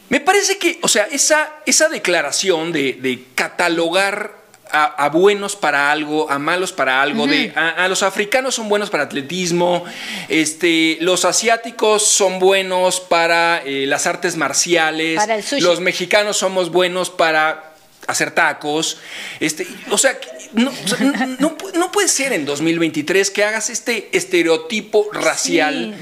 [0.09, 4.42] Me parece que, o sea, esa, esa declaración de, de catalogar
[4.73, 8.67] a, a buenos para algo, a malos para algo, de a, a los africanos son
[8.69, 9.85] buenos para atletismo,
[10.29, 15.61] este, los asiáticos son buenos para eh, las artes marciales, Para el sushi.
[15.61, 17.69] los mexicanos somos buenos para
[18.07, 18.97] hacer tacos.
[19.39, 20.17] Este, o sea,
[20.53, 25.07] no, o sea, no, no pu- no puede ser en 2023 que hagas este estereotipo
[25.13, 25.95] racial.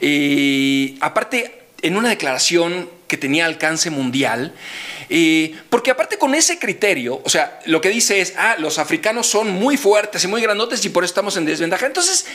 [0.00, 4.52] eh, aparte, en una declaración que tenía alcance mundial.
[5.08, 9.28] eh, porque aparte con ese criterio, o sea, lo que dice es, ah, los africanos
[9.28, 11.86] son muy fuertes y muy grandotes y por eso estamos en desventaja.
[11.86, 12.26] Entonces,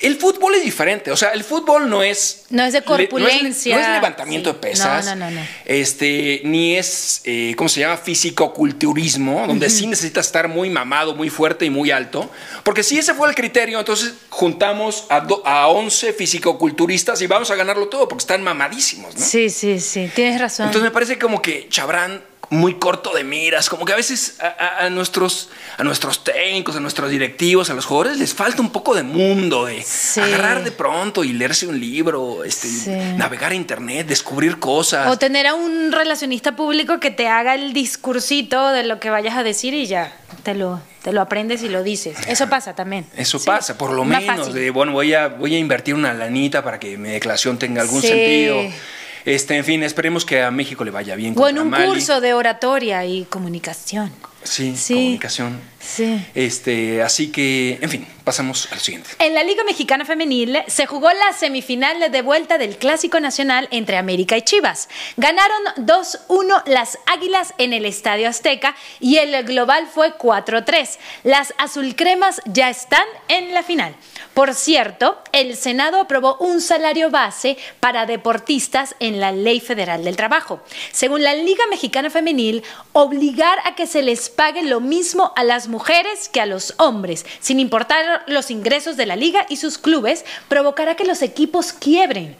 [0.00, 1.10] el fútbol es diferente.
[1.10, 2.44] O sea, el fútbol no es...
[2.50, 3.76] No es de le- no es- corpulencia.
[3.76, 4.54] No es, levantamiento Sí.
[4.54, 5.04] de pesas.
[5.06, 5.46] No, no, no, no.
[5.64, 7.96] Este, ni es, eh, ¿cómo se llama?
[7.96, 12.30] Físico-culturismo, donde sí necesitas estar muy mamado, muy fuerte y muy alto.
[12.62, 17.50] Porque si ese fue el criterio, entonces juntamos a, do- a 11 físico-culturistas y vamos
[17.50, 19.20] a ganarlo todo porque están mamadísimos, ¿no?
[19.24, 20.10] Sí, sí, sí.
[20.14, 20.66] Tienes razón.
[20.66, 24.46] Entonces me parece como que Chabrán muy corto de miras, como que a veces a,
[24.46, 28.70] a- a nuestros, a nuestros técnicos, a nuestros directivos, a los jugadores les falta un
[28.70, 30.20] poco de mundo, de Sí.
[30.20, 32.90] agarrar de pronto y leerse un libro, este, Sí.
[33.16, 35.08] navegar a internet, descubrir cosas.
[35.10, 39.36] O tener a un relacionista público que te haga el discursito de lo que vayas
[39.36, 42.16] a decir y ya, te lo, te lo aprendes y lo dices.
[42.28, 43.06] Eso pasa también.
[43.16, 44.36] Eso Sí, pasa, por lo más menos.
[44.38, 44.54] fácil.
[44.54, 48.02] De, bueno, voy a, voy a invertir una lanita para que mi declaración tenga algún
[48.02, 48.08] Sí.
[48.08, 48.56] sentido.
[49.24, 51.34] Este, en fin, esperemos que a México le vaya bien.
[51.36, 51.86] O en un Mali.
[51.86, 54.12] curso de oratoria y comunicación.
[54.42, 54.92] Sí, Sí.
[54.94, 55.58] comunicación.
[55.80, 56.22] Sí.
[56.34, 59.08] Este, así que, en fin, pasamos al siguiente.
[59.18, 63.96] En la Liga Mexicana Femenil se jugó la semifinal de vuelta del Clásico Nacional entre
[63.96, 64.90] América y Chivas.
[65.16, 70.98] Ganaron 2-1 las Águilas en el Estadio Azteca y el global fue 4-3.
[71.22, 73.94] Las azulcremas ya están en la final.
[74.34, 80.16] Por cierto, el Senado aprobó un salario base para deportistas en la Ley Federal del
[80.16, 80.60] Trabajo.
[80.90, 85.68] Según la Liga Mexicana Femenil, obligar a que se les pague lo mismo a las
[85.68, 90.24] mujeres que a los hombres, sin importar los ingresos de la liga y sus clubes,
[90.48, 92.36] provocará que los equipos quiebren.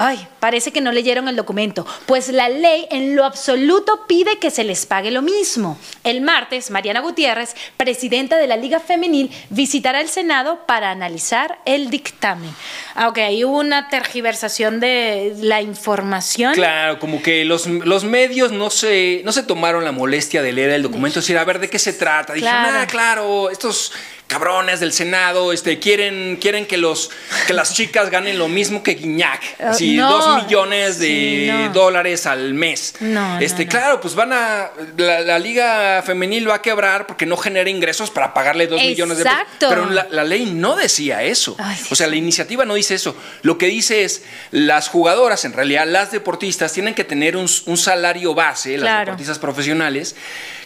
[0.00, 4.50] Ay, parece que no leyeron el documento, pues la ley en lo absoluto pide que
[4.52, 5.76] se les pague lo mismo.
[6.04, 11.90] El martes, Mariana Gutiérrez, presidenta de la Liga Femenil, visitará el Senado para analizar el
[11.90, 12.54] dictamen.
[12.94, 16.54] Ah, ok, ahí hubo una tergiversación de la información.
[16.54, 20.70] Claro, como que los, los medios no se, no se tomaron la molestia de leer
[20.70, 22.34] el documento decir, a ver, ¿de qué se trata?
[22.34, 22.78] Dijeron, Claro.
[22.82, 23.92] ah, claro, estos
[24.28, 27.10] cabrones del Senado, este, quieren, quieren que, los,
[27.46, 29.42] que las chicas ganen lo mismo que Guiñac.
[29.58, 30.10] Uh, no.
[30.10, 31.72] dos millones de Sí, no.
[31.72, 32.94] dólares al mes.
[33.00, 34.70] No, este, claro, pues van a.
[34.96, 39.18] La, la liga femenil va a quebrar porque no genera ingresos para pagarle dos millones
[39.18, 39.36] de pesos.
[39.58, 41.56] Pero la, la ley no decía eso.
[41.58, 41.88] Ay, sí.
[41.90, 43.16] o sea, la iniciativa no dice eso.
[43.42, 47.76] Lo que dice es, las jugadoras, en realidad, las deportistas, tienen que tener un, un
[47.76, 50.14] salario base, las deportistas profesionales,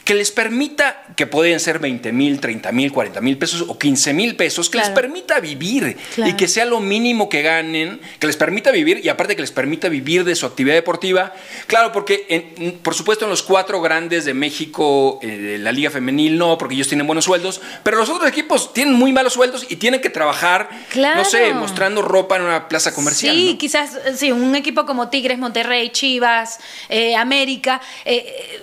[0.04, 4.12] que les permita, que pueden ser 20 mil, 30 mil, 40 mil pesos o 15
[4.14, 6.30] mil pesos, que les permita vivir Claro.
[6.30, 9.52] y que sea lo mínimo que ganen, que les permita vivir y aparte que les
[9.52, 11.32] permita vivir de su actividad deportiva.
[11.68, 16.36] Claro, porque en- por supuesto en los cuatro grandes de México, eh, la Liga Femenil
[16.36, 19.76] no, porque ellos tienen buenos sueldos, pero los otros equipos tienen muy malos sueldos y
[19.76, 23.34] tienen que trabajar, no sé, mostrando ropa en una plaza comercial.
[23.36, 23.58] Sí, ¿no?
[23.58, 27.80] quizás sí, un equipo como Tigres, Monterrey, Chivas, eh, América.
[28.04, 28.60] eh,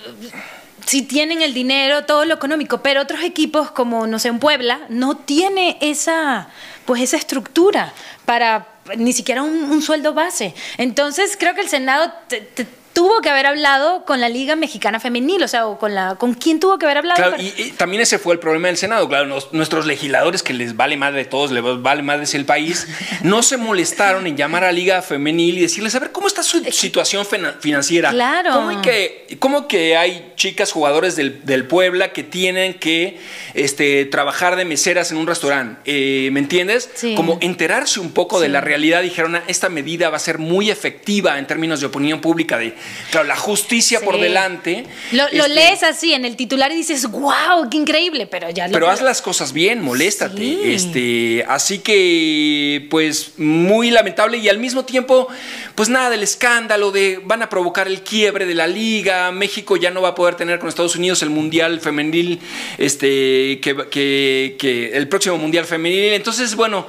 [0.90, 4.80] si tienen el dinero, todo lo económico, pero otros equipos como, no sé, un Puebla,
[4.90, 6.48] no tiene esa,
[6.86, 7.94] pues esa estructura
[8.26, 10.56] para ni siquiera un, un sueldo base.
[10.78, 15.00] Entonces creo que el Senado te- te- tuvo que haber hablado con la Liga Mexicana
[15.00, 17.16] Femenil, o sea, o con la, con quién tuvo que haber hablado.
[17.18, 19.08] Claro, para- y, y también ese fue el problema del Senado.
[19.08, 22.88] Claro, nos- nuestros legisladores, que les vale madre de todos, les vale madre el país,
[23.24, 26.60] no se molestaron en llamar a Liga Femenil y decirles, a ver, ¿cómo está su
[26.72, 28.10] situación fina- financiera?
[28.10, 28.54] Claro.
[28.56, 33.20] ¿Cómo, que, cómo que hay chicas jugadores del, del Puebla que tienen que
[33.54, 35.80] este, trabajar de meseras en un restaurante?
[35.86, 36.90] Eh, ¿Me entiendes?
[36.96, 37.14] Sí.
[37.14, 39.04] Como enterarse un poco de la realidad.
[39.04, 42.74] Dijeron, "Ah, esta medida va a ser muy efectiva en términos de opinión pública, de,
[43.12, 44.86] claro, la justicia por delante.
[45.12, 48.68] Lo, lo Este, lees así en el titular y dices, wow, qué increíble, pero ya
[48.68, 50.74] lo- pero haz las cosas bien, moléstate.
[50.74, 55.28] Este, así que, pues, muy lamentable y al mismo tiempo,
[55.76, 59.32] pues nada del escándalo de van a provocar el quiebre de la liga.
[59.32, 62.40] México ya no va a poder tener con Estados Unidos el mundial femenil,
[62.78, 66.14] este, que, que- que el próximo mundial femenil.
[66.14, 66.88] Entonces, bueno,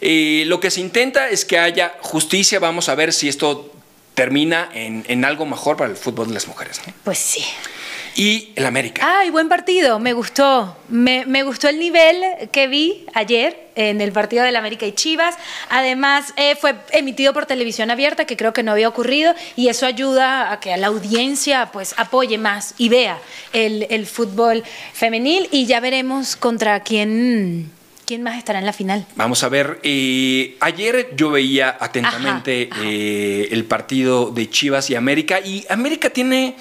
[0.00, 2.58] eh, lo que se intenta es que haya justicia.
[2.58, 3.72] Vamos a ver si esto
[4.14, 6.80] termina en, en algo mejor para el fútbol de las mujeres.
[7.04, 7.44] Pues sí.
[8.14, 9.18] Y el América.
[9.20, 10.76] Ay, buen partido, me gustó.
[10.88, 15.34] Me, me gustó el nivel que vi ayer en el partido del América y Chivas.
[15.70, 19.86] Además, eh, fue emitido por televisión abierta, que creo que no había ocurrido, y eso
[19.86, 23.18] ayuda a que a la audiencia pues apoye más y vea
[23.54, 25.48] el, el fútbol femenil.
[25.50, 27.70] Y ya veremos contra quién,
[28.04, 29.06] quién más estará en la final.
[29.16, 32.90] Vamos a ver, eh, ayer yo veía atentamente Ajá, ajá.
[32.90, 36.56] eh, el partido de Chivas y América y América tiene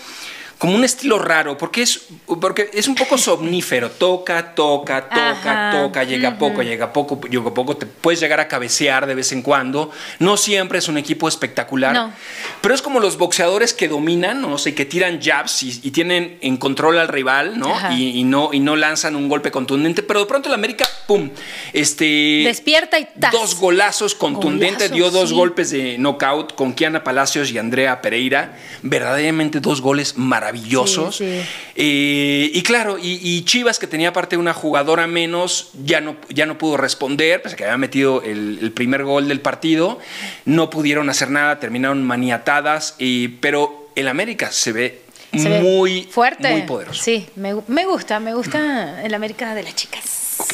[0.61, 2.03] como un estilo raro porque es,
[2.39, 7.51] porque es un poco somnífero, toca, toca, toca, Ajá, toca, llega poco, llega poco, llega
[7.51, 11.27] poco, te puedes llegar a cabecear de vez en cuando, no siempre es un equipo
[11.27, 12.13] espectacular, No.
[12.61, 16.37] pero es como los boxeadores que dominan, no sé, que tiran jabs y, y tienen
[16.41, 17.73] en control al rival, ¿no?
[17.91, 21.31] Y, y no y no lanzan un golpe contundente, pero de pronto el América, pum,
[21.73, 23.31] este Despierta y ¡tas!
[23.31, 25.35] Dos golazos contundentes, dio dos sí.
[25.35, 28.55] golpes de knockout con Kiana Palacios y Andrea Pereira.
[28.83, 30.50] Verdaderamente dos goles maravillosos.
[31.11, 31.41] Sí, sí.
[31.75, 36.45] Eh, y claro, y, y Chivas, que tenía aparte una jugadora menos, ya no, ya
[36.45, 39.99] no pudo responder, pese a que había metido el, el primer gol del partido.
[40.45, 45.01] No pudieron hacer nada, terminaron maniatadas, y- pero el América se ve
[45.35, 46.49] Se muy fuerte.
[46.51, 47.01] muy poderoso.
[47.03, 50.35] Sí, me, me gusta, me gusta el América de las chicas.
[50.39, 50.53] Ok.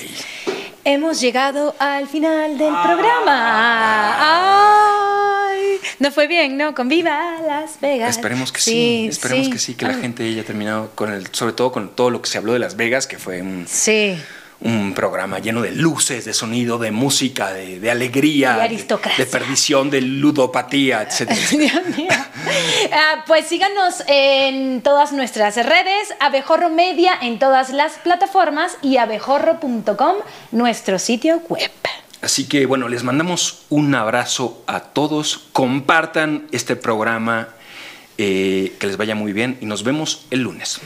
[0.89, 4.15] Hemos llegado al final del programa.
[5.51, 6.73] Ay, no fue bien, ¿no?
[6.73, 8.11] Con Viva Las Vegas.
[8.11, 11.51] Esperemos que sí, esperemos que sí, que la Ah, gente haya terminado con el, sobre
[11.51, 14.17] todo con todo lo que se habló de Las Vegas, que fue un, Sí.
[14.61, 20.01] Un programa lleno de luces, de sonido, de música, de, de alegría, de, perdición, de
[20.01, 21.31] ludopatía, etc.
[21.51, 22.09] Dios mío.
[22.91, 30.15] Ah, pues síganos en todas nuestras redes, Abejorro Media en todas las plataformas y abejorro.com,
[30.51, 31.71] nuestro sitio web.
[32.21, 37.49] Así que bueno, les mandamos un abrazo a todos, compartan este programa,
[38.17, 40.81] eh, que les vaya muy bien y nos vemos el lunes.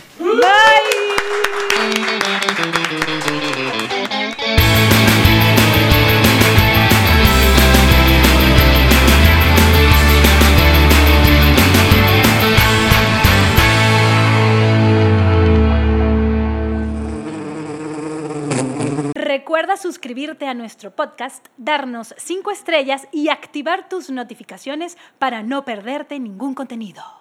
[19.16, 26.20] Recuerda suscribirte a nuestro podcast, darnos 5 estrellas y activar tus notificaciones para no perderte
[26.20, 27.21] ningún contenido.